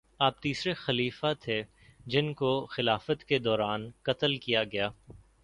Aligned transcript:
آپ 0.19 0.41
تیسرے 0.41 0.73
خلیفہ 0.73 1.33
تھے 1.41 1.61
جن 2.05 2.33
کو 2.33 2.53
خلافت 2.65 3.23
کے 3.23 3.39
دوران 3.39 3.89
قتل 4.03 4.37
کیا 4.37 4.63
گیا 4.63 4.89